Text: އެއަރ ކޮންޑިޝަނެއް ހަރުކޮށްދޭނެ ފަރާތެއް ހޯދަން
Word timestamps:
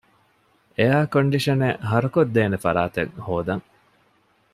އެއަރ 0.77 1.03
ކޮންޑިޝަނެއް 1.13 1.81
ހަރުކޮށްދޭނެ 1.89 2.57
ފަރާތެއް 2.65 3.13
ހޯދަން 3.25 3.65